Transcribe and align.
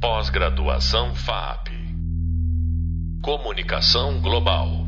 Pós-graduação 0.00 1.14
FAP. 1.14 1.68
Comunicação 3.22 4.18
Global. 4.22 4.86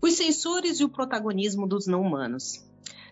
Os 0.00 0.12
sensores 0.12 0.78
e 0.78 0.84
o 0.84 0.88
protagonismo 0.88 1.66
dos 1.66 1.88
não-humanos. 1.88 2.64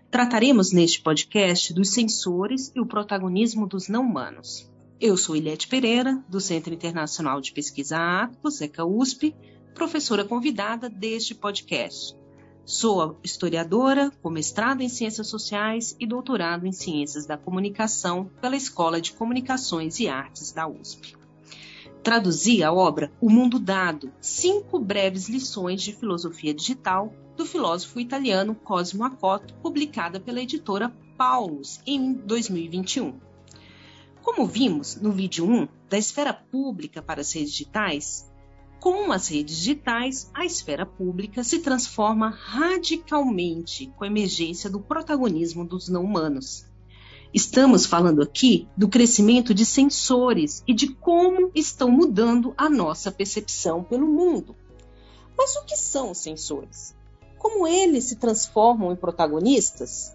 Trataremos 0.08 0.70
neste 0.72 1.02
podcast 1.02 1.74
dos 1.74 1.88
sensores 1.88 2.70
e 2.76 2.80
o 2.80 2.86
protagonismo 2.86 3.66
dos 3.66 3.88
não-humanos. 3.88 4.70
Eu 5.00 5.16
sou 5.16 5.34
Ilete 5.34 5.66
Pereira, 5.66 6.22
do 6.28 6.40
Centro 6.40 6.72
Internacional 6.72 7.40
de 7.40 7.50
Pesquisa 7.50 7.98
Atos, 7.98 8.60
ECA 8.60 8.84
USP, 8.84 9.34
professora 9.74 10.24
convidada 10.24 10.88
deste 10.88 11.34
podcast. 11.34 12.14
Sou 12.64 13.18
historiadora, 13.24 14.12
com 14.22 14.30
mestrado 14.30 14.82
em 14.82 14.88
Ciências 14.88 15.26
Sociais 15.26 15.96
e 15.98 16.06
doutorado 16.06 16.64
em 16.64 16.70
Ciências 16.70 17.26
da 17.26 17.36
Comunicação 17.36 18.30
pela 18.40 18.56
Escola 18.56 19.00
de 19.00 19.12
Comunicações 19.12 19.98
e 19.98 20.06
Artes 20.06 20.52
da 20.52 20.68
USP. 20.68 21.16
Traduzi 22.04 22.62
a 22.62 22.72
obra 22.72 23.12
O 23.20 23.28
Mundo 23.28 23.58
Dado, 23.58 24.12
cinco 24.20 24.78
breves 24.78 25.28
lições 25.28 25.82
de 25.82 25.92
filosofia 25.92 26.54
digital 26.54 27.12
do 27.36 27.44
filósofo 27.44 27.98
italiano 27.98 28.54
Cosimo 28.54 29.04
Acotto, 29.04 29.54
publicada 29.54 30.20
pela 30.20 30.40
editora 30.40 30.92
Paulus 31.18 31.80
em 31.84 32.12
2021. 32.12 33.18
Como 34.22 34.46
vimos 34.46 34.94
no 35.00 35.10
vídeo 35.10 35.44
1 35.44 35.66
da 35.90 35.98
esfera 35.98 36.32
pública 36.32 37.02
para 37.02 37.22
as 37.22 37.32
redes 37.32 37.50
digitais, 37.50 38.31
com 38.82 39.12
as 39.12 39.28
redes 39.28 39.58
digitais, 39.58 40.28
a 40.34 40.44
esfera 40.44 40.84
pública 40.84 41.44
se 41.44 41.60
transforma 41.60 42.30
radicalmente 42.30 43.86
com 43.96 44.02
a 44.02 44.08
emergência 44.08 44.68
do 44.68 44.80
protagonismo 44.80 45.64
dos 45.64 45.88
não-humanos. 45.88 46.66
Estamos 47.32 47.86
falando 47.86 48.20
aqui 48.20 48.66
do 48.76 48.88
crescimento 48.88 49.54
de 49.54 49.64
sensores 49.64 50.64
e 50.66 50.74
de 50.74 50.88
como 50.96 51.52
estão 51.54 51.92
mudando 51.92 52.52
a 52.58 52.68
nossa 52.68 53.12
percepção 53.12 53.84
pelo 53.84 54.08
mundo. 54.08 54.56
Mas 55.38 55.54
o 55.54 55.64
que 55.64 55.76
são 55.76 56.10
os 56.10 56.18
sensores? 56.18 56.92
Como 57.38 57.68
eles 57.68 58.06
se 58.06 58.16
transformam 58.16 58.90
em 58.90 58.96
protagonistas? 58.96 60.12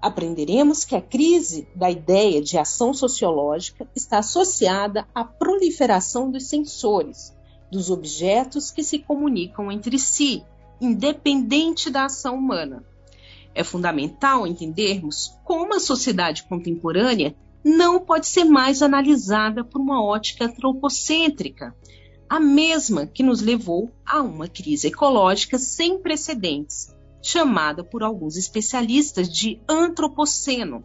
Aprenderemos 0.00 0.86
que 0.86 0.96
a 0.96 1.02
crise 1.02 1.68
da 1.74 1.90
ideia 1.90 2.40
de 2.40 2.56
ação 2.56 2.94
sociológica 2.94 3.86
está 3.94 4.20
associada 4.20 5.06
à 5.14 5.22
proliferação 5.22 6.30
dos 6.30 6.44
sensores, 6.44 7.35
dos 7.70 7.90
objetos 7.90 8.70
que 8.70 8.82
se 8.82 8.98
comunicam 8.98 9.70
entre 9.70 9.98
si, 9.98 10.42
independente 10.80 11.90
da 11.90 12.04
ação 12.04 12.36
humana. 12.36 12.84
É 13.54 13.64
fundamental 13.64 14.46
entendermos 14.46 15.34
como 15.44 15.74
a 15.74 15.80
sociedade 15.80 16.44
contemporânea 16.44 17.34
não 17.64 17.98
pode 17.98 18.26
ser 18.26 18.44
mais 18.44 18.82
analisada 18.82 19.64
por 19.64 19.80
uma 19.80 20.04
ótica 20.04 20.44
antropocêntrica, 20.44 21.74
a 22.28 22.38
mesma 22.38 23.06
que 23.06 23.22
nos 23.22 23.40
levou 23.40 23.90
a 24.04 24.20
uma 24.20 24.46
crise 24.46 24.88
ecológica 24.88 25.58
sem 25.58 25.98
precedentes, 25.98 26.94
chamada 27.22 27.82
por 27.82 28.02
alguns 28.02 28.36
especialistas 28.36 29.28
de 29.28 29.60
antropoceno. 29.68 30.84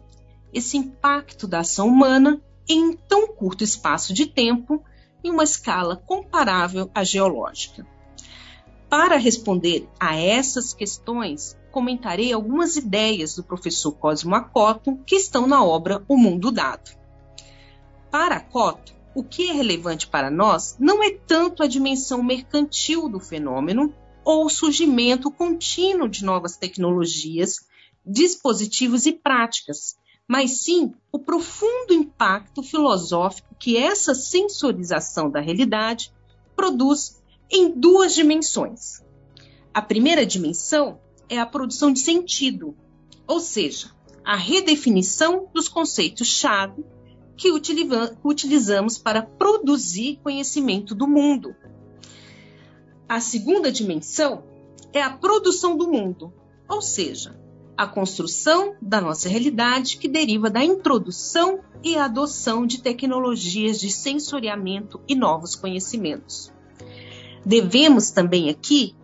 Esse 0.52 0.76
impacto 0.76 1.46
da 1.46 1.60
ação 1.60 1.88
humana 1.88 2.40
em 2.68 2.92
tão 2.96 3.28
curto 3.28 3.62
espaço 3.62 4.12
de 4.12 4.26
tempo 4.26 4.82
em 5.22 5.30
uma 5.30 5.44
escala 5.44 5.96
comparável 5.96 6.90
à 6.94 7.04
geológica. 7.04 7.86
Para 8.88 9.16
responder 9.16 9.88
a 9.98 10.16
essas 10.16 10.74
questões, 10.74 11.56
comentarei 11.70 12.32
algumas 12.32 12.76
ideias 12.76 13.34
do 13.34 13.42
professor 13.42 13.92
Cosmo 13.92 14.34
Acoto 14.34 14.98
que 15.06 15.16
estão 15.16 15.46
na 15.46 15.64
obra 15.64 16.04
O 16.06 16.16
Mundo 16.16 16.52
Dado. 16.52 16.90
Para 18.10 18.36
Acoto, 18.36 18.94
o 19.14 19.24
que 19.24 19.48
é 19.48 19.52
relevante 19.52 20.06
para 20.06 20.30
nós 20.30 20.76
não 20.78 21.02
é 21.02 21.10
tanto 21.10 21.62
a 21.62 21.66
dimensão 21.66 22.22
mercantil 22.22 23.08
do 23.08 23.18
fenômeno 23.18 23.94
ou 24.24 24.46
o 24.46 24.50
surgimento 24.50 25.30
contínuo 25.30 26.08
de 26.08 26.24
novas 26.24 26.56
tecnologias, 26.56 27.66
dispositivos 28.04 29.06
e 29.06 29.12
práticas, 29.12 29.96
mas 30.28 30.62
sim 30.62 30.94
o 31.10 31.18
profundo 31.18 31.92
impacto 31.92 32.62
filosófico 32.62 33.54
que 33.58 33.76
essa 33.76 34.14
sensorização 34.14 35.30
da 35.30 35.40
realidade 35.40 36.12
produz 36.56 37.22
em 37.50 37.70
duas 37.70 38.14
dimensões. 38.14 39.02
A 39.74 39.82
primeira 39.82 40.24
dimensão 40.24 41.00
é 41.28 41.38
a 41.38 41.46
produção 41.46 41.92
de 41.92 42.00
sentido, 42.00 42.76
ou 43.26 43.40
seja, 43.40 43.90
a 44.24 44.36
redefinição 44.36 45.48
dos 45.52 45.68
conceitos-chave 45.68 46.84
que 47.36 47.50
utilizamos 48.24 48.98
para 48.98 49.22
produzir 49.22 50.20
conhecimento 50.22 50.94
do 50.94 51.08
mundo. 51.08 51.54
A 53.08 53.20
segunda 53.20 53.72
dimensão 53.72 54.44
é 54.92 55.02
a 55.02 55.10
produção 55.10 55.76
do 55.76 55.90
mundo, 55.90 56.32
ou 56.68 56.80
seja, 56.80 57.38
a 57.76 57.86
construção 57.86 58.74
da 58.80 59.00
nossa 59.00 59.28
realidade 59.28 59.96
que 59.96 60.08
deriva 60.08 60.50
da 60.50 60.62
introdução 60.62 61.60
e 61.82 61.96
adoção 61.96 62.66
de 62.66 62.80
tecnologias 62.80 63.80
de 63.80 63.90
sensoriamento 63.90 65.00
e 65.08 65.14
novos 65.14 65.54
conhecimentos. 65.54 66.52
Devemos 67.44 68.10
também 68.10 68.50
aqui 68.50 68.94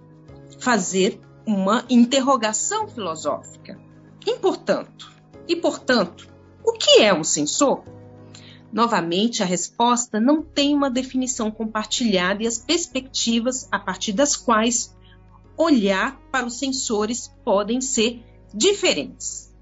fazer 0.61 1.21
uma 1.47 1.84
interrogação 1.89 2.87
filosófica. 2.87 3.81
E 4.27 4.34
portanto, 4.37 5.11
e 5.49 5.56
portanto, 5.56 6.29
o 6.65 6.73
que 6.73 7.00
é 7.00 7.15
um 7.15 7.25
sensor? 7.25 7.83
Novamente, 8.71 9.43
a 9.43 9.47
resposta 9.47 10.21
não 10.21 10.43
tem 10.43 10.75
uma 10.75 10.91
definição 10.91 11.50
compartilhada 11.50 12.43
e 12.43 12.47
as 12.47 12.59
perspectivas 12.59 13.67
a 13.73 13.79
partir 13.79 14.12
das 14.12 14.37
quais 14.37 14.95
olhar 15.56 16.21
para 16.31 16.47
os 16.47 16.59
sensores 16.59 17.35
podem 17.43 17.81
ser 17.81 18.23
diferentes. 18.53 19.53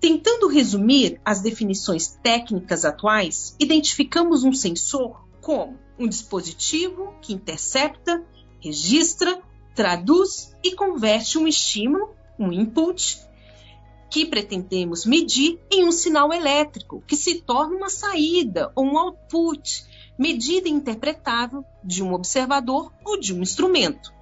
Tentando 0.00 0.48
resumir 0.48 1.20
as 1.24 1.40
definições 1.40 2.08
técnicas 2.22 2.84
atuais, 2.84 3.56
identificamos 3.58 4.44
um 4.44 4.52
sensor 4.52 5.26
como 5.40 5.78
um 5.98 6.06
dispositivo 6.06 7.14
que 7.22 7.32
intercepta, 7.32 8.24
registra, 8.60 9.40
traduz 9.74 10.54
e 10.62 10.74
converte 10.74 11.38
um 11.38 11.46
estímulo, 11.46 12.14
um 12.38 12.52
input, 12.52 13.18
que 14.10 14.24
pretendemos 14.26 15.04
medir 15.04 15.58
em 15.70 15.84
um 15.84 15.92
sinal 15.92 16.32
elétrico, 16.32 17.02
que 17.06 17.16
se 17.16 17.40
torna 17.40 17.76
uma 17.76 17.90
saída 17.90 18.70
ou 18.74 18.84
um 18.84 18.98
output, 18.98 19.84
medida 20.18 20.68
interpretável 20.68 21.64
de 21.82 22.02
um 22.02 22.12
observador 22.12 22.92
ou 23.04 23.18
de 23.18 23.34
um 23.34 23.42
instrumento. 23.42 24.12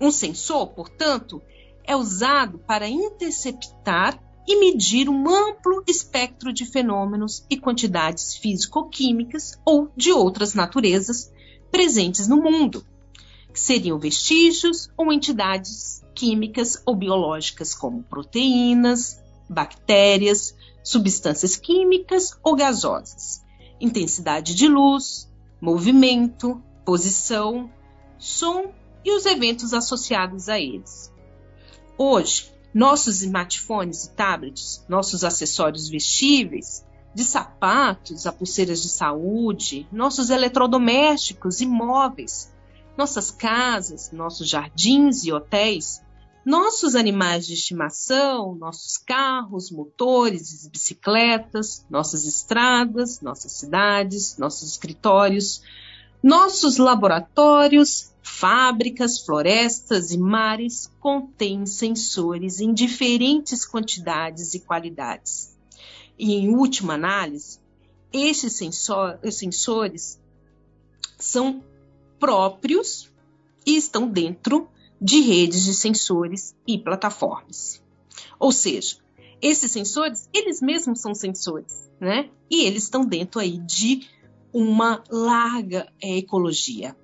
Um 0.00 0.10
sensor, 0.10 0.68
portanto, 0.68 1.42
é 1.88 1.96
usado 1.96 2.58
para 2.58 2.86
interceptar 2.86 4.22
e 4.46 4.60
medir 4.60 5.08
um 5.08 5.28
amplo 5.28 5.82
espectro 5.86 6.52
de 6.52 6.66
fenômenos 6.66 7.44
e 7.48 7.56
quantidades 7.56 8.34
físico-químicas 8.36 9.58
ou 9.64 9.90
de 9.96 10.12
outras 10.12 10.52
naturezas 10.54 11.32
presentes 11.70 12.28
no 12.28 12.36
mundo, 12.36 12.84
que 13.52 13.58
seriam 13.58 13.98
vestígios 13.98 14.90
ou 14.98 15.10
entidades 15.10 16.04
químicas 16.14 16.82
ou 16.84 16.94
biológicas 16.94 17.74
como 17.74 18.02
proteínas, 18.02 19.18
bactérias, 19.48 20.54
substâncias 20.84 21.56
químicas 21.56 22.38
ou 22.42 22.54
gasosas, 22.54 23.42
intensidade 23.80 24.54
de 24.54 24.68
luz, 24.68 25.26
movimento, 25.58 26.62
posição, 26.84 27.70
som 28.18 28.72
e 29.02 29.10
os 29.10 29.24
eventos 29.24 29.72
associados 29.72 30.50
a 30.50 30.60
eles. 30.60 31.16
Hoje, 31.98 32.52
nossos 32.72 33.22
smartphones 33.22 34.04
e 34.04 34.10
tablets, 34.10 34.84
nossos 34.88 35.24
acessórios 35.24 35.88
vestíveis, 35.88 36.86
de 37.12 37.24
sapatos 37.24 38.24
a 38.24 38.32
pulseiras 38.32 38.80
de 38.80 38.88
saúde, 38.88 39.88
nossos 39.90 40.30
eletrodomésticos 40.30 41.60
e 41.60 41.66
móveis, 41.66 42.54
nossas 42.96 43.32
casas, 43.32 44.12
nossos 44.12 44.48
jardins 44.48 45.24
e 45.24 45.32
hotéis, 45.32 46.00
nossos 46.44 46.94
animais 46.94 47.46
de 47.46 47.54
estimação, 47.54 48.54
nossos 48.54 48.96
carros, 48.96 49.70
motores 49.70 50.68
bicicletas, 50.68 51.84
nossas 51.90 52.24
estradas, 52.24 53.20
nossas 53.20 53.52
cidades, 53.52 54.38
nossos 54.38 54.70
escritórios, 54.70 55.62
nossos 56.22 56.78
laboratórios, 56.78 58.12
Fábricas, 58.30 59.18
florestas 59.18 60.12
e 60.12 60.18
mares 60.18 60.92
contêm 61.00 61.66
sensores 61.66 62.60
em 62.60 62.72
diferentes 62.72 63.66
quantidades 63.66 64.54
e 64.54 64.60
qualidades. 64.60 65.56
E, 66.16 66.34
em 66.34 66.54
última 66.54 66.94
análise, 66.94 67.58
esses 68.12 68.52
sensor, 68.52 69.18
sensores 69.32 70.20
são 71.18 71.64
próprios 72.20 73.10
e 73.66 73.76
estão 73.76 74.06
dentro 74.08 74.68
de 75.00 75.20
redes 75.20 75.64
de 75.64 75.74
sensores 75.74 76.54
e 76.64 76.78
plataformas. 76.78 77.82
Ou 78.38 78.52
seja, 78.52 78.98
esses 79.42 79.72
sensores, 79.72 80.28
eles 80.32 80.60
mesmos 80.60 81.00
são 81.00 81.12
sensores, 81.12 81.90
né? 81.98 82.30
E 82.48 82.64
eles 82.66 82.84
estão 82.84 83.04
dentro 83.04 83.40
aí 83.40 83.58
de 83.58 84.06
uma 84.52 85.02
larga 85.10 85.92
ecologia. 86.00 86.94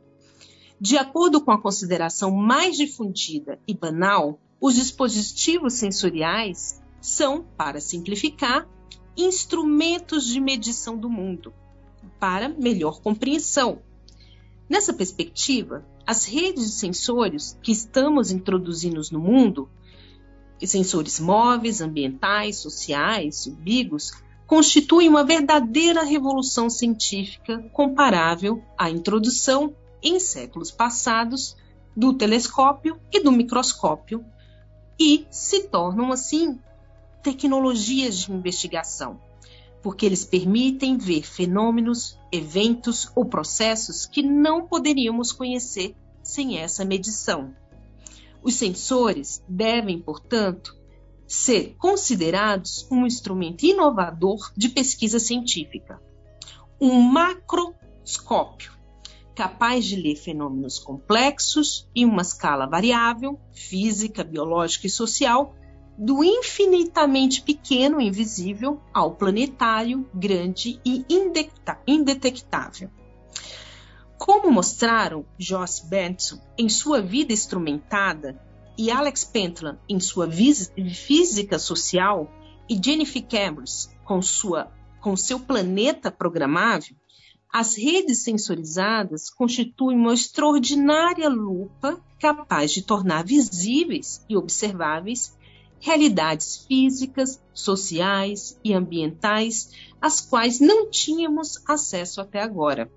De 0.85 0.99
acordo 0.99 1.41
com 1.41 1.51
a 1.51 1.59
consideração 1.59 2.31
mais 2.31 2.77
difundida 2.77 3.59
e 3.67 3.73
banal, 3.73 4.39
os 4.61 4.75
dispositivos 4.75 5.73
sensoriais 5.73 6.79
são, 7.01 7.43
para 7.57 7.81
simplificar, 7.81 8.69
instrumentos 9.17 10.27
de 10.27 10.39
medição 10.39 10.99
do 10.99 11.09
mundo, 11.09 11.55
para 12.21 12.51
melhor 12.51 13.01
compreensão. 13.01 13.79
Nessa 14.69 14.93
perspectiva, 14.93 15.83
as 16.07 16.27
redes 16.27 16.67
de 16.67 16.73
sensores 16.73 17.59
que 17.63 17.73
estamos 17.73 18.31
introduzindo 18.31 19.01
no 19.11 19.21
mundo, 19.21 19.71
sensores 20.63 21.19
móveis, 21.19 21.81
ambientais, 21.81 22.57
sociais, 22.57 23.47
ubigos, 23.47 24.13
constituem 24.47 25.09
uma 25.09 25.25
verdadeira 25.25 26.03
revolução 26.03 26.69
científica 26.69 27.59
comparável 27.73 28.63
à 28.77 28.91
introdução, 28.91 29.75
em 30.05 30.21
séculos 30.21 30.71
passados, 30.71 31.57
do 31.97 32.13
telescópio 32.13 33.01
e 33.11 33.21
do 33.21 33.33
microscópio, 33.33 34.25
e 35.01 35.27
se 35.31 35.65
tornam, 35.69 36.13
assim, 36.13 36.59
tecnologias 37.23 38.19
de 38.19 38.33
investigação, 38.33 39.21
porque 39.83 40.05
eles 40.05 40.25
permitem 40.25 40.99
ver 40.99 41.23
fenômenos, 41.23 42.19
eventos 42.31 43.11
ou 43.15 43.25
processos 43.25 44.07
que 44.07 44.23
não 44.23 44.67
poderíamos 44.67 45.33
conhecer 45.33 45.97
sem 46.23 46.59
essa 46.59 46.85
medição. 46.85 47.55
Os 48.43 48.55
sensores 48.55 49.43
devem, 49.49 49.99
portanto, 49.99 50.77
ser 51.27 51.75
considerados 51.79 52.87
um 52.91 53.07
instrumento 53.07 53.65
inovador 53.65 54.53
de 54.55 54.69
pesquisa 54.69 55.19
científica. 55.19 56.01
Um 56.79 57.01
macroscópio 57.01 58.74
capaz 59.35 59.85
de 59.85 59.97
ler 59.97 60.17
fenômenos 60.17 60.79
complexos 60.79 61.89
em 61.95 62.05
uma 62.05 62.23
escala 62.23 62.67
variável, 62.67 63.39
física, 63.53 64.23
biológica 64.23 64.87
e 64.87 64.91
social, 64.91 65.55
do 65.97 66.25
infinitamente 66.25 67.43
pequeno 67.43 68.01
invisível 68.01 68.81
ao 68.93 69.15
planetário, 69.15 70.09
grande 70.15 70.81
e 70.85 71.05
indetectável. 71.87 72.91
Como 74.19 74.51
mostraram 74.51 75.25
Joss 75.39 75.85
Benson 75.87 76.41
em 76.57 76.69
sua 76.69 77.01
vida 77.01 77.33
instrumentada 77.33 78.41
e 78.77 78.91
Alex 78.91 79.25
Pentland 79.25 79.79
em 79.89 80.01
sua 80.01 80.29
física 80.31 81.59
social 81.59 82.31
e 82.69 82.81
Jennifer 82.83 83.23
Cameron 83.23 83.65
com, 84.05 84.21
com 85.01 85.17
seu 85.17 85.39
planeta 85.39 86.11
programável, 86.11 86.97
as 87.55 87.77
redes 87.77 88.25
sensorizadas 88.25 89.31
constituem 89.31 89.97
uma 89.97 90.13
extraordinária 90.13 91.29
lupa 91.29 92.03
capaz 92.19 92.73
de 92.73 92.83
tornar 92.83 93.25
visíveis 93.25 94.25
e 94.29 94.37
observáveis 94.37 95.39
realidades 95.79 96.67
físicas, 96.67 97.41
sociais 97.53 98.59
e 98.65 98.75
ambientais 98.75 99.71
às 100.01 100.21
quais 100.21 100.59
não 100.59 100.91
tínhamos 100.91 101.63
acesso 101.69 102.21
até 102.21 102.43
agora. 102.43 102.91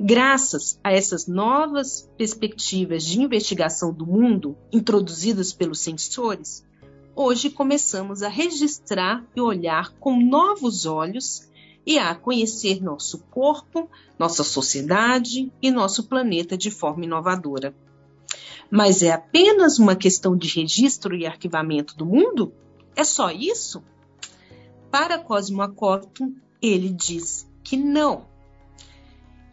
Graças 0.00 0.80
a 0.82 0.90
essas 0.90 1.26
novas 1.26 2.10
perspectivas 2.16 3.04
de 3.04 3.20
investigação 3.20 3.92
do 3.92 4.06
mundo 4.06 4.56
introduzidas 4.72 5.52
pelos 5.52 5.80
sensores, 5.80 6.66
hoje 7.14 7.50
começamos 7.50 8.22
a 8.22 8.28
registrar 8.28 9.22
e 9.36 9.40
olhar 9.42 9.92
com 10.00 10.18
novos 10.18 10.86
olhos 10.86 11.52
e 11.86 11.98
a 11.98 12.14
conhecer 12.14 12.82
nosso 12.82 13.18
corpo, 13.30 13.90
nossa 14.18 14.42
sociedade 14.42 15.52
e 15.60 15.70
nosso 15.70 16.04
planeta 16.04 16.56
de 16.56 16.70
forma 16.70 17.04
inovadora. 17.04 17.74
Mas 18.70 19.02
é 19.02 19.12
apenas 19.12 19.78
uma 19.78 19.94
questão 19.94 20.36
de 20.36 20.48
registro 20.48 21.14
e 21.14 21.26
arquivamento 21.26 21.96
do 21.96 22.06
mundo? 22.06 22.52
É 22.96 23.04
só 23.04 23.30
isso? 23.30 23.82
Para 24.90 25.18
Cosmo 25.18 25.62
Acóton, 25.62 26.34
ele 26.62 26.88
diz 26.88 27.48
que 27.62 27.76
não. 27.76 28.26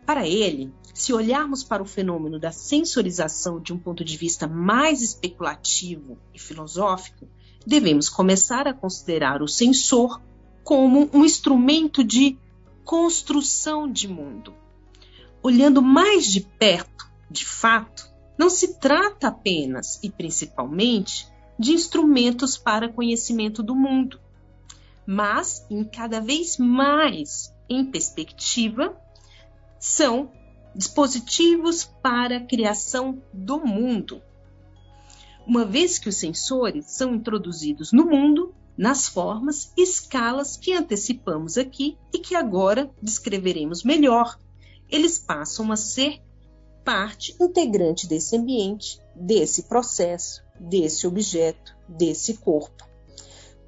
Para 0.05 0.27
ele, 0.27 0.73
se 0.93 1.13
olharmos 1.13 1.63
para 1.63 1.83
o 1.83 1.85
fenômeno 1.85 2.39
da 2.39 2.51
sensorização 2.51 3.59
de 3.59 3.73
um 3.73 3.77
ponto 3.77 4.03
de 4.03 4.17
vista 4.17 4.47
mais 4.47 5.01
especulativo 5.01 6.17
e 6.33 6.39
filosófico, 6.39 7.27
devemos 7.65 8.09
começar 8.09 8.67
a 8.67 8.73
considerar 8.73 9.41
o 9.41 9.47
sensor 9.47 10.21
como 10.71 11.09
um 11.11 11.25
instrumento 11.25 12.01
de 12.01 12.37
construção 12.85 13.91
de 13.91 14.07
mundo. 14.07 14.53
Olhando 15.43 15.81
mais 15.81 16.31
de 16.31 16.39
perto, 16.39 17.11
de 17.29 17.45
fato, 17.45 18.09
não 18.37 18.49
se 18.49 18.79
trata 18.79 19.27
apenas 19.27 19.99
e 20.01 20.09
principalmente 20.09 21.27
de 21.59 21.73
instrumentos 21.73 22.57
para 22.57 22.87
conhecimento 22.87 23.61
do 23.61 23.75
mundo, 23.75 24.17
mas 25.05 25.67
em 25.69 25.83
cada 25.83 26.21
vez 26.21 26.57
mais 26.57 27.53
em 27.67 27.83
perspectiva 27.83 28.97
são 29.77 30.31
dispositivos 30.73 31.83
para 31.83 32.37
a 32.37 32.45
criação 32.45 33.21
do 33.33 33.59
mundo. 33.59 34.21
Uma 35.45 35.65
vez 35.65 35.99
que 35.99 36.07
os 36.07 36.15
sensores 36.15 36.85
são 36.91 37.13
introduzidos 37.13 37.91
no 37.91 38.05
mundo 38.05 38.55
nas 38.77 39.07
formas 39.07 39.71
e 39.77 39.83
escalas 39.83 40.57
que 40.57 40.73
antecipamos 40.73 41.57
aqui 41.57 41.97
e 42.13 42.19
que 42.19 42.35
agora 42.35 42.89
descreveremos 43.01 43.83
melhor, 43.83 44.37
eles 44.89 45.19
passam 45.19 45.71
a 45.71 45.75
ser 45.75 46.21
parte 46.83 47.35
integrante 47.39 48.07
desse 48.07 48.35
ambiente, 48.35 48.99
desse 49.15 49.63
processo, 49.63 50.43
desse 50.59 51.05
objeto, 51.05 51.75
desse 51.87 52.35
corpo 52.37 52.91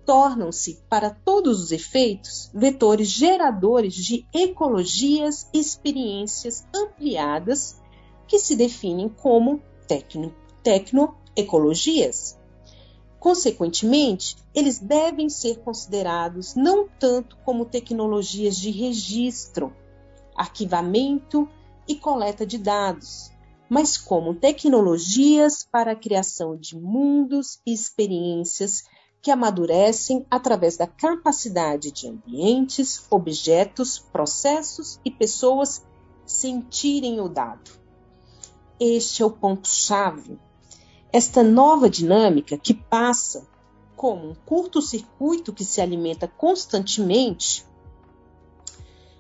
tornam-se, 0.06 0.82
para 0.90 1.10
todos 1.10 1.62
os 1.62 1.72
efeitos, 1.72 2.50
vetores 2.54 3.08
geradores 3.08 3.94
de 3.94 4.26
ecologias 4.34 5.48
e 5.54 5.60
experiências 5.60 6.66
ampliadas 6.76 7.82
que 8.28 8.40
se 8.40 8.56
definem 8.56 9.10
como 9.10 9.62
tecno, 9.88 10.34
tecnoecologias. 10.62 12.38
Consequentemente, 13.24 14.36
eles 14.54 14.80
devem 14.80 15.30
ser 15.30 15.60
considerados 15.60 16.56
não 16.56 16.90
tanto 16.90 17.38
como 17.46 17.64
tecnologias 17.64 18.58
de 18.58 18.70
registro, 18.70 19.74
arquivamento 20.36 21.48
e 21.88 21.96
coleta 21.96 22.46
de 22.46 22.58
dados, 22.58 23.32
mas 23.70 23.98
como 23.98 24.36
tecnologias 24.36 25.66
para 25.72 25.94
a 25.94 25.96
criação 25.96 26.58
de 26.58 26.78
mundos 26.78 27.62
e 27.66 27.72
experiências 27.72 28.84
que 29.22 29.32
amadurecem 29.32 30.26
através 30.30 30.76
da 30.76 30.86
capacidade 30.86 31.94
de 31.94 32.10
ambientes, 32.10 33.08
objetos, 33.10 34.00
processos 34.00 35.00
e 35.06 35.10
pessoas 35.10 35.82
sentirem 36.26 37.22
o 37.22 37.30
dado. 37.30 37.72
Este 38.78 39.24
é 39.24 39.26
o 39.26 39.32
ponto-chave. 39.32 40.38
Esta 41.14 41.44
nova 41.44 41.90
dinâmica 41.90 42.58
que 42.58 42.74
passa 42.74 43.48
como 43.96 44.32
um 44.32 44.36
curto-circuito 44.46 45.54
que 45.54 45.64
se 45.64 45.80
alimenta 45.80 46.28
constantemente 46.28 47.66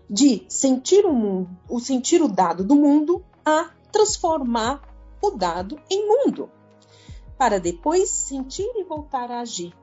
de 0.09 0.43
sentir 0.49 1.05
o 1.05 1.13
mundo, 1.13 1.49
o 1.69 1.79
sentir 1.79 2.21
o 2.21 2.27
dado 2.27 2.63
do 2.63 2.75
mundo 2.75 3.23
a 3.45 3.69
transformar 3.91 4.81
o 5.21 5.31
dado 5.31 5.79
em 5.89 6.05
mundo, 6.05 6.49
para 7.37 7.59
depois 7.59 8.09
sentir 8.09 8.69
e 8.75 8.83
voltar 8.83 9.31
a 9.31 9.41
agir 9.41 9.73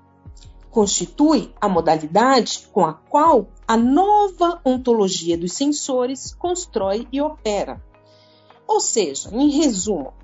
constitui 0.70 1.52
a 1.60 1.68
modalidade 1.68 2.68
com 2.72 2.86
a 2.86 2.94
qual 2.94 3.48
a 3.66 3.76
nova 3.76 4.60
ontologia 4.64 5.36
dos 5.36 5.52
sensores 5.52 6.32
constrói 6.34 7.08
e 7.12 7.20
opera. 7.20 7.82
Ou 8.66 8.80
seja, 8.80 9.30
em 9.34 9.50
resumo, 9.50 10.14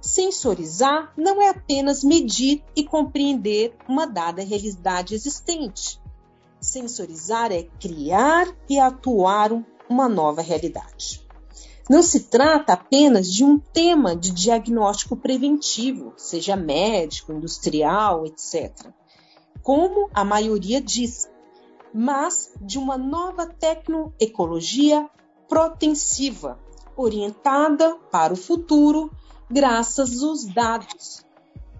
sensorizar 0.00 1.12
não 1.16 1.40
é 1.40 1.48
apenas 1.48 2.02
medir 2.02 2.62
e 2.74 2.84
compreender 2.84 3.74
uma 3.88 4.06
dada 4.06 4.42
realidade 4.42 5.14
existente. 5.14 6.00
Sensorizar 6.60 7.52
é 7.52 7.64
criar 7.78 8.46
e 8.68 8.78
atuar 8.78 9.50
uma 9.88 10.08
nova 10.08 10.42
realidade. 10.42 11.26
Não 11.88 12.02
se 12.02 12.20
trata 12.20 12.74
apenas 12.74 13.26
de 13.26 13.44
um 13.44 13.58
tema 13.58 14.14
de 14.14 14.30
diagnóstico 14.30 15.16
preventivo, 15.16 16.12
seja 16.16 16.54
médico, 16.54 17.32
industrial, 17.32 18.24
etc 18.26 18.92
como 19.62 20.08
a 20.14 20.24
maioria 20.24 20.80
diz, 20.80 21.30
mas 21.92 22.52
de 22.60 22.78
uma 22.78 22.96
nova 22.96 23.46
tecnoecologia 23.46 25.08
protensiva, 25.48 26.58
orientada 26.96 27.96
para 28.10 28.32
o 28.32 28.36
futuro, 28.36 29.10
graças 29.50 30.22
aos 30.22 30.44
dados. 30.44 31.26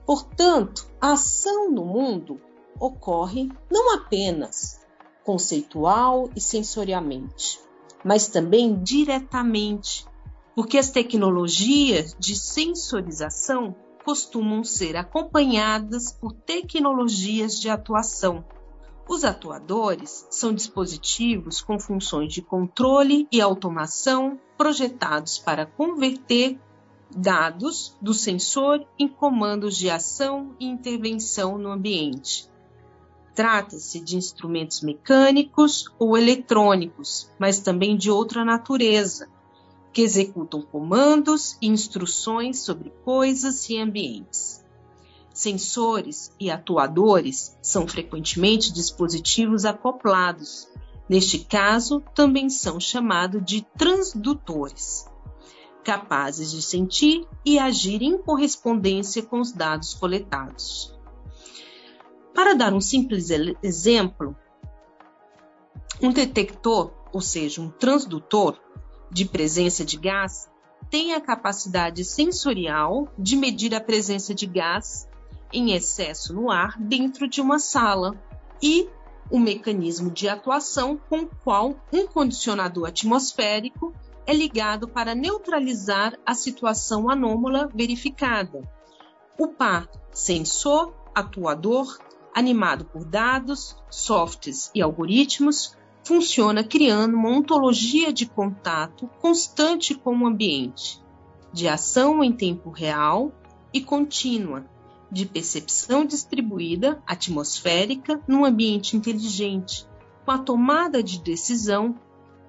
Portanto, 0.05 0.91
a 1.00 1.12
ação 1.12 1.71
no 1.71 1.85
mundo 1.85 2.41
ocorre 2.79 3.49
não 3.71 3.95
apenas 3.95 4.81
conceitual 5.25 6.29
e 6.35 6.41
sensorialmente, 6.41 7.61
mas 8.05 8.27
também 8.27 8.83
diretamente, 8.83 10.05
porque 10.55 10.79
as 10.79 10.91
tecnologias 10.91 12.17
de 12.19 12.35
sensorização 12.35 13.77
costumam 14.05 14.65
ser 14.65 14.97
acompanhadas 14.97 16.11
por 16.11 16.33
tecnologias 16.33 17.61
de 17.61 17.69
atuação. 17.69 18.45
Os 19.09 19.25
atuadores 19.25 20.27
são 20.31 20.53
dispositivos 20.53 21.61
com 21.61 21.79
funções 21.79 22.33
de 22.33 22.43
controle 22.43 23.29
e 23.31 23.41
automação 23.41 24.41
projetados 24.57 25.39
para 25.39 25.67
converter 25.67 26.59
dados 27.14 27.97
do 28.00 28.14
sensor 28.14 28.87
em 28.99 29.09
comandos 29.09 29.76
de 29.76 29.90
ação 29.90 30.55
e 30.59 30.67
intervenção 30.67 31.59
no 31.59 31.71
ambiente. 31.71 32.49
Trata-se 33.35 34.00
de 34.00 34.17
instrumentos 34.17 34.81
mecânicos 34.83 35.85
ou 35.99 36.17
eletrônicos, 36.17 37.31
mas 37.38 37.61
também 37.61 37.97
de 37.97 38.11
outra 38.11 38.45
natureza, 38.45 39.29
que 39.93 40.02
executam 40.02 40.62
comandos 40.62 41.57
e 41.61 41.67
instruções 41.67 42.61
sobre 42.61 42.90
coisas 43.05 43.69
e 43.69 43.79
ambientes. 43.79 44.64
Sensores 45.33 46.35
e 46.38 46.50
atuadores 46.50 47.57
são 47.62 47.87
frequentemente 47.87 48.73
dispositivos 48.73 49.64
acoplados. 49.64 50.69
Neste 51.09 51.40
caso, 51.40 52.02
também 52.14 52.49
são 52.49 52.79
chamados 52.79 53.43
de 53.45 53.62
transdutores, 53.76 55.10
capazes 55.85 56.51
de 56.51 56.63
sentir 56.63 57.27
e 57.45 57.59
agir 57.59 58.03
em 58.03 58.19
correspondência 58.19 59.23
com 59.23 59.41
os 59.41 59.53
dados 59.53 59.95
coletados. 59.95 60.99
Para 62.35 62.55
dar 62.55 62.73
um 62.73 62.81
simples 62.81 63.29
exemplo, 63.63 64.37
um 66.01 66.13
detector, 66.13 66.93
ou 67.13 67.21
seja, 67.21 67.61
um 67.61 67.71
transdutor, 67.71 68.59
de 69.11 69.25
presença 69.25 69.85
de 69.85 69.97
gás 69.97 70.49
tem 70.89 71.15
a 71.15 71.21
capacidade 71.21 72.05
sensorial 72.05 73.09
de 73.19 73.37
medir 73.37 73.75
a 73.75 73.81
presença 73.81 74.35
de 74.35 74.47
gás 74.47 75.09
em 75.53 75.73
excesso 75.73 76.33
no 76.33 76.51
ar 76.51 76.79
dentro 76.79 77.29
de 77.29 77.41
uma 77.41 77.59
sala 77.59 78.15
e 78.63 78.89
o 79.31 79.39
mecanismo 79.39 80.11
de 80.11 80.29
atuação 80.29 80.97
com 81.09 81.21
o 81.21 81.31
qual 81.43 81.75
um 81.93 82.07
condicionador 82.07 82.89
atmosférico 82.89 83.93
é 84.31 84.33
ligado 84.33 84.87
para 84.87 85.13
neutralizar 85.13 86.17
a 86.25 86.35
situação 86.35 87.11
anômala 87.11 87.69
verificada. 87.75 88.63
O 89.37 89.49
par 89.49 89.91
sensor-atuador, 90.13 91.99
animado 92.33 92.85
por 92.85 93.05
dados, 93.05 93.77
softs 93.91 94.71
e 94.73 94.81
algoritmos, 94.81 95.77
funciona 96.05 96.63
criando 96.63 97.17
uma 97.17 97.29
ontologia 97.29 98.13
de 98.13 98.25
contato 98.25 99.11
constante 99.21 99.97
com 99.97 100.17
o 100.17 100.27
ambiente, 100.29 101.03
de 101.53 101.67
ação 101.67 102.23
em 102.23 102.33
tempo 102.33 102.71
real 102.71 103.33
e 103.75 103.81
contínua, 103.81 104.65
de 105.11 105.27
percepção 105.27 106.05
distribuída 106.05 107.03
atmosférica 107.05 108.23
num 108.29 108.45
ambiente 108.45 108.97
inteligente, 108.97 109.89
com 110.25 110.31
a 110.31 110.39
tomada 110.39 111.03
de 111.03 111.19
decisão 111.19 111.99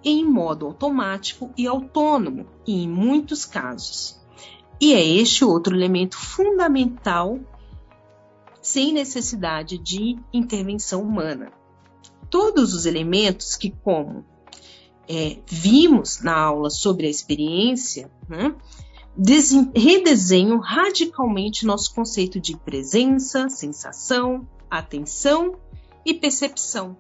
em 0.04 0.26
modo 0.26 0.66
automático 0.66 1.52
e 1.58 1.68
autônomo, 1.68 2.48
em 2.68 2.88
muitos 2.88 3.46
casos. 3.46 4.20
E 4.80 4.94
é 4.94 5.06
este 5.06 5.46
outro 5.46 5.76
elemento 5.76 6.18
fundamental, 6.18 7.40
sem 8.62 8.94
necessidade 8.94 9.78
de 9.78 10.18
intervenção 10.34 11.02
humana 11.02 11.52
todos 12.32 12.74
os 12.74 12.86
elementos 12.86 13.56
que, 13.56 13.70
como 13.70 14.26
é, 15.08 15.38
vimos 15.46 16.22
na 16.22 16.36
aula 16.36 16.70
sobre 16.70 17.06
a 17.06 17.10
experiência, 17.10 18.10
né, 18.28 18.56
redesenham 19.76 20.58
radicalmente 20.58 21.66
nosso 21.66 21.94
conceito 21.94 22.40
de 22.40 22.58
presença, 22.58 23.50
sensação, 23.50 24.48
atenção 24.70 25.58
e 26.06 26.14
percepção. 26.14 26.96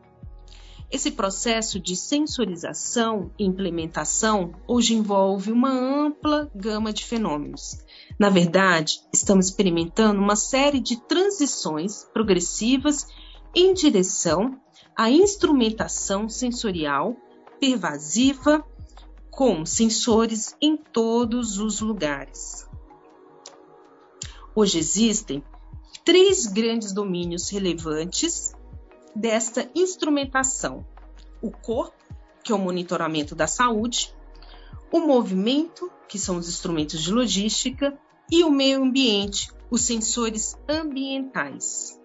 Esse 0.91 1.12
processo 1.12 1.79
de 1.79 1.95
sensorização 1.95 3.31
e 3.39 3.45
implementação 3.45 4.53
hoje 4.67 4.93
envolve 4.93 5.50
uma 5.50 5.71
ampla 5.71 6.51
gama 6.53 6.91
de 6.91 7.05
fenômenos. 7.05 7.77
Na 8.19 8.29
verdade, 8.29 9.00
estamos 9.13 9.45
experimentando 9.45 10.19
uma 10.19 10.36
série 10.36 10.81
de 10.81 10.98
transições 10.98 12.03
progressivas 12.13 13.07
em 13.55 13.74
direção 13.74 14.60
a 14.93 15.10
instrumentação 15.10 16.27
sensorial 16.27 17.15
pervasiva 17.57 18.62
com 19.29 19.65
sensores 19.65 20.57
em 20.62 20.75
todos 20.75 21.57
os 21.57 21.79
lugares. 21.79 22.67
Hoje 24.53 24.77
existem 24.77 25.41
três 26.03 26.45
grandes 26.48 26.91
domínios 26.91 27.50
relevantes 27.50 28.53
desta 29.15 29.70
instrumentação: 29.75 30.86
o 31.41 31.51
corpo, 31.51 31.96
que 32.44 32.51
é 32.51 32.56
o 32.56 32.60
monitoramento 32.60 33.36
da 33.36 33.48
saúde, 33.48 34.13
o 34.91 35.00
movimento, 35.00 35.91
que 36.08 36.20
são 36.20 36.38
os 36.38 36.50
instrumentos 36.50 37.01
de 37.01 37.12
logística, 37.12 37.98
e 38.32 38.44
o 38.44 38.51
meio 38.51 38.84
ambiente, 38.84 39.50
os 39.70 39.82
sensores 39.82 40.56
ambientais. 40.68 42.00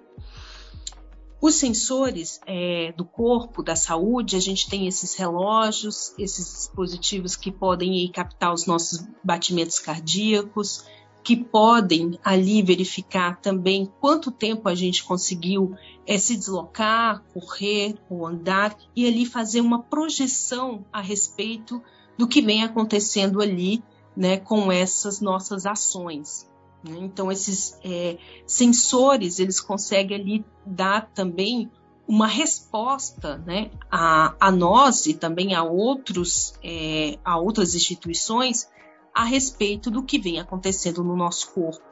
Os 1.40 1.56
sensores 1.56 2.40
é, 2.46 2.92
do 2.96 3.04
corpo, 3.04 3.62
da 3.62 3.76
saúde, 3.76 4.36
a 4.36 4.40
gente 4.40 4.68
tem 4.68 4.88
esses 4.88 5.14
relógios, 5.14 6.14
esses 6.18 6.44
dispositivos 6.46 7.36
que 7.36 7.52
podem 7.52 8.10
captar 8.10 8.52
os 8.52 8.66
nossos 8.66 9.06
batimentos 9.22 9.78
cardíacos, 9.78 10.84
que 11.26 11.34
podem 11.34 12.20
ali 12.22 12.62
verificar 12.62 13.40
também 13.40 13.92
quanto 14.00 14.30
tempo 14.30 14.68
a 14.68 14.76
gente 14.76 15.02
conseguiu 15.02 15.74
é, 16.06 16.16
se 16.18 16.36
deslocar, 16.36 17.20
correr 17.34 17.96
ou 18.08 18.24
andar, 18.24 18.78
e 18.94 19.08
ali 19.08 19.26
fazer 19.26 19.60
uma 19.60 19.82
projeção 19.82 20.84
a 20.92 21.00
respeito 21.00 21.82
do 22.16 22.28
que 22.28 22.40
vem 22.40 22.62
acontecendo 22.62 23.42
ali 23.42 23.82
né, 24.16 24.36
com 24.36 24.70
essas 24.70 25.20
nossas 25.20 25.66
ações. 25.66 26.48
Né? 26.84 26.96
Então, 27.00 27.32
esses 27.32 27.76
é, 27.82 28.18
sensores, 28.46 29.40
eles 29.40 29.60
conseguem 29.60 30.20
ali 30.20 30.44
dar 30.64 31.10
também 31.12 31.68
uma 32.06 32.28
resposta 32.28 33.38
né, 33.38 33.72
a, 33.90 34.32
a 34.38 34.52
nós 34.52 35.06
e 35.06 35.14
também 35.14 35.56
a, 35.56 35.64
outros, 35.64 36.54
é, 36.62 37.18
a 37.24 37.36
outras 37.36 37.74
instituições 37.74 38.68
a 39.16 39.24
respeito 39.24 39.90
do 39.90 40.02
que 40.02 40.18
vem 40.18 40.38
acontecendo 40.38 41.02
no 41.02 41.16
nosso 41.16 41.50
corpo. 41.52 41.82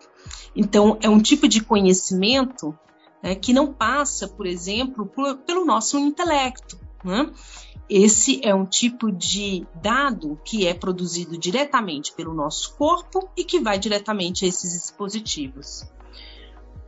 Então, 0.54 0.98
é 1.00 1.08
um 1.08 1.18
tipo 1.18 1.48
de 1.48 1.64
conhecimento 1.64 2.78
né, 3.22 3.34
que 3.34 3.50
não 3.50 3.72
passa, 3.72 4.28
por 4.28 4.46
exemplo, 4.46 5.06
por, 5.06 5.38
pelo 5.38 5.64
nosso 5.64 5.98
intelecto. 5.98 6.78
Né? 7.02 7.32
Esse 7.88 8.46
é 8.46 8.54
um 8.54 8.66
tipo 8.66 9.10
de 9.10 9.66
dado 9.82 10.38
que 10.44 10.66
é 10.66 10.74
produzido 10.74 11.38
diretamente 11.38 12.12
pelo 12.12 12.34
nosso 12.34 12.76
corpo 12.76 13.26
e 13.34 13.42
que 13.42 13.58
vai 13.58 13.78
diretamente 13.78 14.44
a 14.44 14.48
esses 14.48 14.74
dispositivos. 14.74 15.82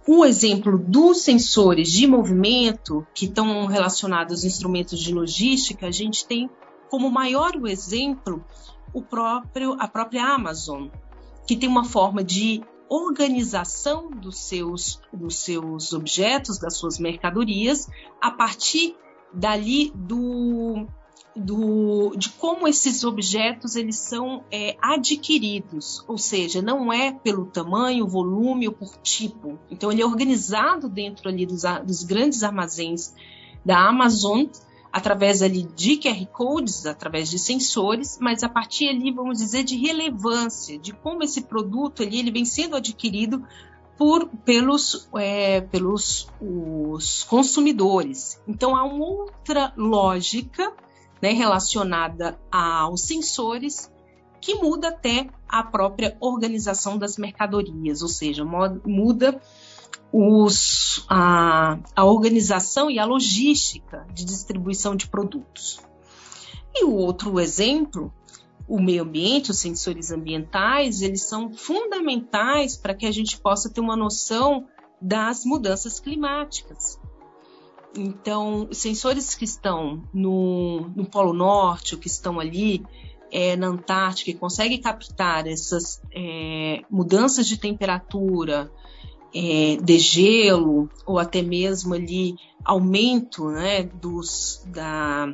O 0.07 0.23
exemplo 0.23 0.79
dos 0.79 1.23
sensores 1.23 1.91
de 1.91 2.07
movimento 2.07 3.07
que 3.15 3.25
estão 3.25 3.65
relacionados 3.65 4.35
aos 4.35 4.45
instrumentos 4.45 5.01
de 5.01 5.15
logística, 5.15 5.87
a 5.87 5.91
gente 5.91 6.27
tem 6.27 6.51
como 6.91 7.11
maior 7.11 7.53
exemplo 7.67 8.45
o 8.93 9.03
próprio, 9.03 9.77
a 9.79 9.89
própria 9.89 10.25
Amazon, 10.25 10.89
que 11.47 11.57
tem 11.57 11.69
uma 11.69 11.85
forma 11.85 12.25
de 12.25 12.63
organização 12.89 14.11
dos 14.11 14.39
seus, 14.39 15.01
dos 15.13 15.37
seus 15.37 15.93
objetos, 15.93 16.59
das 16.59 16.77
suas 16.77 16.99
mercadorias, 16.99 17.89
a 18.21 18.31
partir 18.31 18.97
dali 19.33 19.93
do, 19.95 20.87
do, 21.35 22.15
de 22.17 22.31
como 22.31 22.67
esses 22.67 23.05
objetos 23.05 23.77
eles 23.77 23.99
são 23.99 24.45
é, 24.51 24.77
adquiridos, 24.81 26.05
ou 26.09 26.17
seja, 26.17 26.63
não 26.63 26.93
é 26.93 27.13
pelo 27.13 27.47
tamanho, 27.47 28.07
volume 28.07 28.69
ou 28.69 28.75
por 28.75 28.97
tipo. 28.99 29.59
Então 29.71 29.91
ele 29.91 30.03
é 30.03 30.07
organizado 30.07 30.89
dentro 30.89 31.29
ali 31.29 31.45
dos, 31.45 31.63
dos 31.85 32.03
grandes 32.05 32.43
armazéns 32.43 33.13
da 33.65 33.89
Amazon 33.89 34.47
através 34.97 35.43
ali 35.43 35.63
de 35.77 35.99
QR 35.99 36.27
codes, 36.33 36.87
através 36.87 37.29
de 37.29 37.39
sensores, 37.39 38.17
mas 38.19 38.43
a 38.43 38.49
partir 38.49 38.89
ali 38.89 39.13
vamos 39.13 39.37
dizer 39.37 39.63
de 39.63 39.77
relevância, 39.77 40.79
de 40.79 40.91
como 40.95 41.23
esse 41.23 41.43
produto 41.43 42.03
ali 42.03 42.21
ele 42.21 42.31
vem 42.31 42.47
sendo 42.47 42.77
adquirido 42.77 43.47
por, 43.99 44.27
pelos, 44.43 45.07
é, 45.15 45.61
pelos 45.61 46.31
os 46.41 47.25
consumidores. 47.25 48.41
Então 48.49 48.75
há 48.75 48.85
uma 48.85 49.05
outra 49.05 49.71
lógica 49.77 50.73
né, 51.21 51.31
relacionada 51.31 52.41
aos 52.51 53.03
sensores 53.03 53.93
que 54.41 54.55
muda 54.55 54.89
até 54.89 55.29
a 55.47 55.63
própria 55.63 56.17
organização 56.21 56.97
das 56.97 57.19
mercadorias, 57.19 58.01
ou 58.01 58.09
seja, 58.09 58.47
muda 58.47 59.43
os, 60.13 61.05
a, 61.09 61.79
a 61.95 62.05
organização 62.05 62.91
e 62.91 62.99
a 62.99 63.05
logística 63.05 64.07
de 64.13 64.25
distribuição 64.25 64.97
de 64.97 65.07
produtos. 65.09 65.81
E 66.75 66.85
o 66.85 66.95
outro 66.95 67.41
exemplo, 67.41 68.13
o 68.69 68.81
meio 68.81 69.03
ambiente, 69.03 69.51
os 69.51 69.59
sensores 69.59 70.11
ambientais, 70.11 71.03
eles 71.03 71.23
são 71.23 71.53
fundamentais 71.53 72.77
para 72.77 72.95
que 72.95 73.07
a 73.07 73.13
gente 73.13 73.39
possa 73.39 73.71
ter 73.71 73.81
uma 73.81 73.97
noção 73.97 74.67
das 75.01 75.45
mudanças 75.45 76.01
climáticas. 76.01 76.99
Então, 77.97 78.69
os 78.71 78.79
sensores 78.79 79.35
que 79.35 79.45
estão 79.45 80.03
no, 80.13 80.89
no 80.95 81.07
Polo 81.07 81.33
Norte, 81.33 81.95
ou 81.95 82.01
que 82.01 82.09
estão 82.09 82.39
ali 82.39 82.85
é, 83.31 83.57
na 83.57 83.69
Antártica, 83.69 84.33
que 84.33 84.39
conseguem 84.39 84.81
captar 84.81 85.47
essas 85.47 86.03
é, 86.15 86.83
mudanças 86.91 87.47
de 87.47 87.57
temperatura, 87.57 88.71
é, 89.37 89.77
de 89.77 89.99
gelo, 89.99 90.89
ou 91.05 91.19
até 91.19 91.43
mesmo 91.43 91.93
ali 91.93 92.37
aumento 92.65 93.51
né, 93.51 93.83
dos, 93.83 94.65
da, 94.67 95.29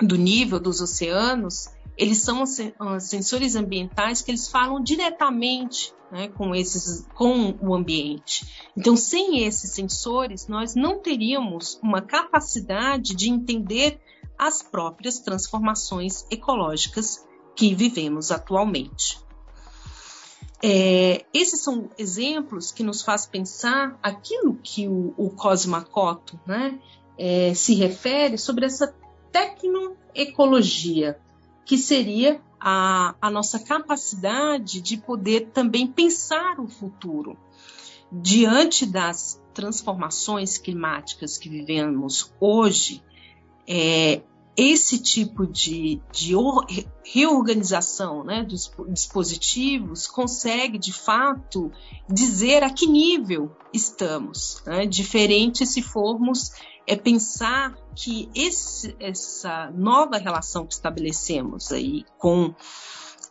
do 0.00 0.16
nível 0.16 0.60
dos 0.60 0.80
oceanos, 0.80 1.68
eles 1.96 2.18
são 2.18 2.44
sensores 3.00 3.56
ambientais 3.56 4.22
que 4.22 4.30
eles 4.30 4.46
falam 4.46 4.80
diretamente 4.80 5.92
né, 6.12 6.28
com, 6.28 6.54
esses, 6.54 7.08
com 7.12 7.56
o 7.60 7.74
ambiente. 7.74 8.70
Então, 8.76 8.96
sem 8.96 9.44
esses 9.44 9.72
sensores, 9.72 10.46
nós 10.46 10.76
não 10.76 11.00
teríamos 11.00 11.76
uma 11.82 12.00
capacidade 12.00 13.16
de 13.16 13.28
entender 13.28 14.00
as 14.38 14.62
próprias 14.62 15.18
transformações 15.18 16.24
ecológicas 16.30 17.26
que 17.56 17.74
vivemos 17.74 18.30
atualmente. 18.30 19.18
É, 20.62 21.24
esses 21.32 21.60
são 21.60 21.88
exemplos 21.96 22.72
que 22.72 22.82
nos 22.82 23.02
faz 23.02 23.26
pensar 23.26 23.98
aquilo 24.02 24.58
que 24.62 24.88
o, 24.88 25.14
o 25.16 25.30
Cosmacoto 25.30 26.38
né, 26.46 26.78
é, 27.16 27.54
se 27.54 27.74
refere 27.74 28.36
sobre 28.36 28.66
essa 28.66 28.92
tecnoecologia, 29.30 31.18
que 31.64 31.78
seria 31.78 32.40
a, 32.60 33.14
a 33.20 33.30
nossa 33.30 33.60
capacidade 33.60 34.80
de 34.80 34.96
poder 34.96 35.50
também 35.52 35.86
pensar 35.86 36.58
o 36.58 36.66
futuro. 36.66 37.36
Diante 38.10 38.86
das 38.86 39.40
transformações 39.54 40.58
climáticas 40.58 41.36
que 41.36 41.48
vivemos 41.48 42.32
hoje, 42.40 43.02
é, 43.68 44.22
esse 44.58 44.98
tipo 44.98 45.46
de, 45.46 46.02
de 46.10 46.34
reorganização 47.04 48.24
né, 48.24 48.42
dos 48.42 48.68
dispositivos 48.88 50.08
consegue, 50.08 50.76
de 50.76 50.92
fato, 50.92 51.70
dizer 52.08 52.64
a 52.64 52.70
que 52.70 52.84
nível 52.84 53.52
estamos, 53.72 54.60
né, 54.66 54.84
diferente 54.84 55.64
se 55.64 55.80
formos 55.80 56.50
é 56.88 56.96
pensar 56.96 57.78
que 57.94 58.28
esse, 58.34 58.96
essa 58.98 59.70
nova 59.70 60.18
relação 60.18 60.66
que 60.66 60.74
estabelecemos 60.74 61.70
aí 61.70 62.04
com 62.18 62.52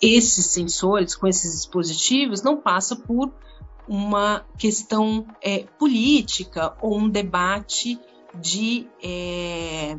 esses 0.02 0.46
sensores, 0.46 1.14
com 1.14 1.28
esses 1.28 1.58
dispositivos, 1.58 2.42
não 2.42 2.56
passa 2.56 2.96
por 2.96 3.34
uma 3.86 4.46
questão 4.58 5.28
é, 5.42 5.66
política 5.78 6.78
ou 6.82 6.98
um 6.98 7.10
debate 7.10 8.00
de, 8.40 8.88
é, 9.04 9.98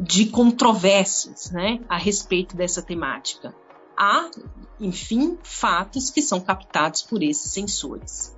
de 0.00 0.26
controvérsias 0.26 1.50
né, 1.50 1.80
a 1.88 1.98
respeito 1.98 2.56
dessa 2.56 2.80
temática. 2.80 3.52
Há, 3.96 4.30
enfim, 4.78 5.36
fatos 5.42 6.08
que 6.08 6.22
são 6.22 6.40
captados 6.40 7.02
por 7.02 7.20
esses 7.20 7.50
sensores. 7.50 8.36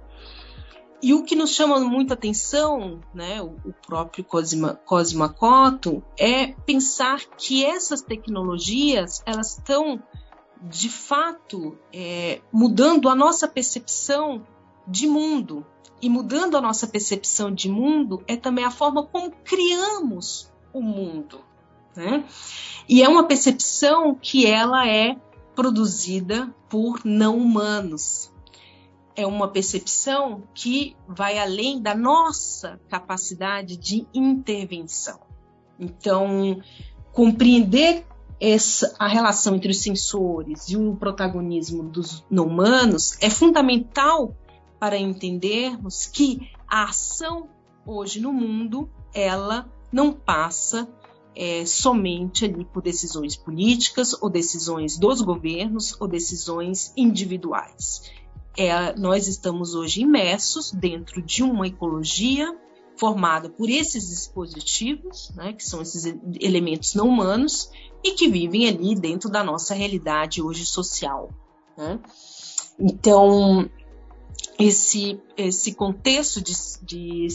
E 1.03 1.13
o 1.13 1.23
que 1.23 1.37
nos 1.37 1.55
chama 1.55 1.79
muita 1.81 2.15
atenção, 2.15 3.01
né, 3.15 3.43
o, 3.43 3.75
próprio 3.87 4.25
Cosima, 4.25 4.75
Cosima 4.87 5.29
Cotto, 5.29 6.03
é 6.19 6.49
pensar 6.49 7.21
que 7.37 7.65
essas 7.65 8.01
tecnologias 8.01 9.23
elas 9.27 9.59
estão 9.59 10.03
de 10.63 10.89
fato 10.89 11.79
é, 11.93 12.41
mudando 12.51 13.09
a 13.09 13.15
nossa 13.15 13.47
percepção 13.47 14.47
de 14.87 15.07
mundo. 15.07 15.67
E 16.01 16.09
mudando 16.09 16.57
a 16.57 16.61
nossa 16.63 16.87
percepção 16.87 17.53
de 17.53 17.69
mundo 17.69 18.23
é 18.27 18.35
também 18.35 18.65
a 18.65 18.71
forma 18.71 19.05
como 19.05 19.31
criamos 19.45 20.51
o 20.73 20.81
mundo. 20.81 21.50
Né? 21.95 22.25
E 22.89 23.03
é 23.03 23.09
uma 23.09 23.25
percepção 23.25 24.15
que 24.15 24.47
ela 24.47 24.87
é 24.89 25.17
produzida 25.55 26.55
por 26.69 27.01
não 27.05 27.37
humanos 27.37 28.31
é 29.21 29.27
uma 29.27 29.49
percepção 29.49 30.43
que 30.55 30.97
vai 31.07 31.39
além 31.39 31.81
da 31.81 31.95
nossa 31.95 32.81
capacidade 32.89 33.77
de 33.77 34.07
intervenção. 34.15 35.21
Então, 35.79 36.61
compreender 37.13 38.07
essa, 38.41 38.95
a 38.99 39.07
relação 39.07 39.57
entre 39.57 39.71
os 39.71 39.83
sensores 39.83 40.69
e 40.69 40.77
o 40.77 40.97
protagonismo 40.97 41.83
dos 41.83 42.25
não 42.31 42.47
humanos 42.47 43.17
é 43.21 43.29
fundamental 43.29 44.35
para 44.79 44.97
entendermos 44.97 46.07
que 46.07 46.51
a 46.67 46.85
ação 46.85 47.49
hoje 47.85 48.21
no 48.21 48.33
mundo 48.33 48.89
ela 49.13 49.71
não 49.93 50.13
passa 50.13 50.89
é, 51.35 51.65
somente 51.65 52.45
ali 52.45 52.65
por 52.65 52.83
decisões 52.83 53.37
políticas 53.37 54.15
ou 54.21 54.29
decisões 54.29 54.99
dos 54.99 55.21
governos 55.21 55.97
ou 56.01 56.09
decisões 56.09 56.93
individuais 56.97 58.03
é, 58.57 58.95
nós 58.97 59.29
estamos 59.29 59.75
hoje 59.75 60.03
imersos 60.03 60.73
dentro 60.73 61.23
de 61.23 61.43
uma 61.43 61.67
ecologia 61.67 62.57
formada 62.97 63.49
por 63.49 63.71
esses 63.71 64.09
dispositivos, 64.09 65.31
né, 65.35 65.55
que 65.55 65.65
são 65.65 65.81
esses 65.81 66.05
elementos 66.41 66.95
não 66.95 67.09
humanos, 67.09 67.71
e 68.05 68.13
que 68.13 68.29
vivem 68.29 68.69
ali 68.69 68.95
dentro 68.95 69.31
da 69.31 69.43
nossa 69.43 69.75
realidade 69.75 70.43
hoje 70.43 70.67
social. 70.67 71.31
Né? 71.77 71.99
Então, 72.79 73.71
esse, 74.59 75.19
esse 75.37 75.75
contexto 75.75 76.43
de, 76.43 76.53
de 76.83 77.29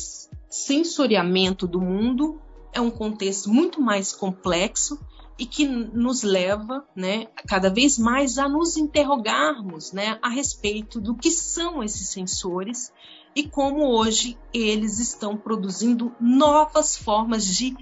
sensoriamento 0.50 1.68
do 1.68 1.82
mundo 1.82 2.40
é 2.76 2.82
um 2.82 2.92
contexto 2.92 3.50
muito 3.50 3.82
mais 3.82 4.14
complexo 4.14 5.00
e 5.40 5.46
que 5.46 5.66
nos 5.66 6.24
leva, 6.24 6.86
né, 6.96 7.28
cada 7.48 7.70
vez 7.70 7.98
mais 7.98 8.38
a 8.38 8.48
nos 8.48 8.78
interrogarmos, 8.78 9.92
né, 9.92 10.20
a 10.22 10.30
respeito 10.30 11.00
do 11.00 11.16
que 11.16 11.32
são 11.32 11.82
esses 11.82 12.10
sensores 12.10 12.92
e 13.34 13.48
como 13.48 13.88
hoje 13.88 14.38
eles 14.54 15.00
estão 15.00 15.36
produzindo 15.38 16.14
novas 16.20 16.96
formas 16.96 17.46
de 17.46 17.76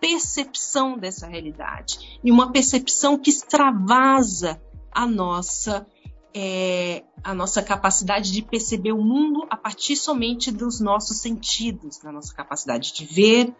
percepção 0.00 0.98
dessa 0.98 1.26
realidade. 1.26 2.18
E 2.22 2.30
uma 2.30 2.52
percepção 2.52 3.18
que 3.18 3.30
extravasa 3.30 4.60
a 4.90 5.06
nossa 5.06 5.86
é, 6.34 7.04
a 7.24 7.34
nossa 7.34 7.62
capacidade 7.62 8.30
de 8.30 8.42
perceber 8.42 8.92
o 8.92 9.02
mundo 9.02 9.46
a 9.50 9.56
partir 9.56 9.96
somente 9.96 10.52
dos 10.52 10.78
nossos 10.78 11.20
sentidos, 11.20 11.98
da 11.98 12.12
nossa 12.12 12.34
capacidade 12.34 12.92
de 12.92 13.04
ver, 13.06 13.52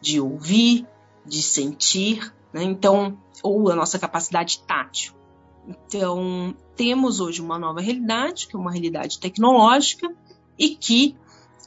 de 0.00 0.20
ouvir, 0.20 0.86
de 1.24 1.42
sentir, 1.42 2.32
né? 2.52 2.62
Então, 2.62 3.18
ou 3.42 3.70
a 3.70 3.76
nossa 3.76 3.98
capacidade 3.98 4.60
tátil. 4.60 5.14
Então, 5.66 6.56
temos 6.76 7.20
hoje 7.20 7.42
uma 7.42 7.58
nova 7.58 7.80
realidade, 7.80 8.46
que 8.46 8.56
é 8.56 8.58
uma 8.58 8.70
realidade 8.70 9.18
tecnológica, 9.18 10.14
e 10.58 10.70
que 10.70 11.16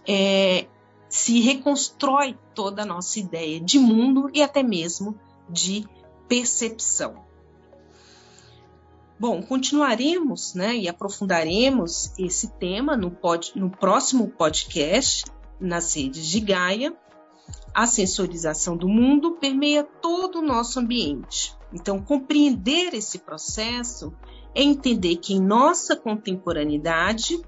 é, 0.08 0.68
se 1.10 1.42
reconstrói 1.42 2.38
toda 2.56 2.84
a 2.84 2.86
nossa 2.86 3.20
ideia 3.20 3.60
de 3.60 3.78
mundo 3.78 4.30
e 4.34 4.42
até 4.42 4.64
mesmo 4.64 5.20
de 5.50 5.86
percepção. 6.28 7.28
Bom, 9.20 9.42
continuaremos 9.42 10.54
né, 10.54 10.78
e 10.78 10.88
aprofundaremos 10.88 12.14
esse 12.18 12.48
tema 12.54 12.96
no, 12.96 13.12
pod, 13.12 13.52
no 13.54 13.70
próximo 13.70 14.30
podcast 14.30 15.26
nas 15.60 15.94
redes 15.94 16.26
de 16.26 16.40
Gaia 16.40 16.96
a 17.74 17.86
sensorização 17.86 18.76
do 18.76 18.88
mundo 18.88 19.38
permeia 19.40 19.84
todo 19.84 20.40
o 20.40 20.42
nosso 20.42 20.80
ambiente. 20.80 21.56
Então, 21.74 22.02
compreender 22.02 22.94
esse 22.94 23.20
processo 23.20 24.14
é 24.56 24.64
entender 24.64 25.18
que 25.18 25.34
em 25.34 25.40
nossa 25.40 25.96
contemporaneidade, 25.96 27.40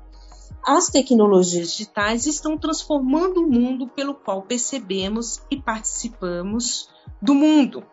as 0.63 0.89
tecnologias 0.89 1.71
digitais 1.71 2.25
estão 2.27 2.57
transformando 2.57 3.41
o 3.41 3.49
mundo 3.49 3.87
pelo 3.87 4.13
qual 4.13 4.43
percebemos 4.43 5.41
e 5.49 5.59
participamos 5.59 6.89
do 7.21 7.33
mundo. 7.33 7.83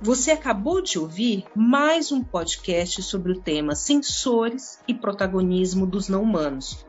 Você 0.00 0.32
acabou 0.32 0.80
de 0.80 0.98
ouvir 0.98 1.44
mais 1.54 2.10
um 2.10 2.22
podcast 2.22 3.02
sobre 3.02 3.32
o 3.32 3.40
tema 3.40 3.74
sensores 3.74 4.80
e 4.88 4.94
protagonismo 4.94 5.86
dos 5.86 6.08
não 6.08 6.22
humanos, 6.22 6.84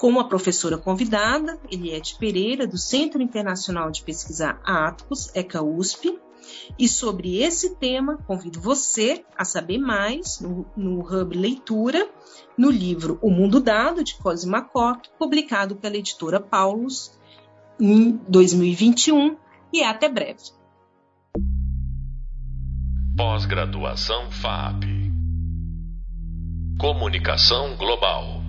com 0.00 0.18
a 0.18 0.24
professora 0.24 0.78
convidada, 0.78 1.60
Eliette 1.70 2.16
Pereira, 2.16 2.66
do 2.66 2.78
Centro 2.78 3.20
Internacional 3.20 3.90
de 3.90 4.02
Pesquisa 4.02 4.58
Atos, 4.64 5.30
ECA 5.34 5.62
USP. 5.62 6.18
E 6.78 6.88
sobre 6.88 7.42
esse 7.42 7.76
tema, 7.76 8.16
convido 8.26 8.58
você 8.62 9.22
a 9.36 9.44
saber 9.44 9.76
mais 9.76 10.40
no, 10.40 10.64
no 10.74 11.00
Hub 11.00 11.36
Leitura, 11.36 12.08
no 12.56 12.70
livro 12.70 13.18
O 13.20 13.30
Mundo 13.30 13.60
Dado, 13.60 14.02
de 14.02 14.14
Cosima 14.14 14.62
Cotto, 14.62 15.10
publicado 15.18 15.76
pela 15.76 15.96
editora 15.96 16.40
Paulus 16.40 17.12
em 17.78 18.18
2021. 18.26 19.36
E 19.70 19.82
até 19.84 20.08
breve. 20.08 20.40
Pós-graduação 23.14 24.30
FAP. 24.30 24.82
Comunicação 26.78 27.76
Global. 27.76 28.39